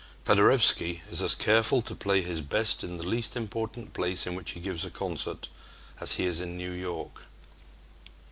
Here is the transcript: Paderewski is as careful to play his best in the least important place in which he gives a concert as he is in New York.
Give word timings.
Paderewski 0.25 1.01
is 1.11 1.21
as 1.21 1.35
careful 1.35 1.83
to 1.83 1.93
play 1.93 2.23
his 2.23 2.41
best 2.41 2.83
in 2.83 2.97
the 2.97 3.05
least 3.07 3.35
important 3.35 3.93
place 3.93 4.25
in 4.25 4.33
which 4.33 4.53
he 4.53 4.59
gives 4.59 4.83
a 4.83 4.89
concert 4.89 5.47
as 5.99 6.13
he 6.13 6.25
is 6.25 6.41
in 6.41 6.57
New 6.57 6.71
York. 6.71 7.27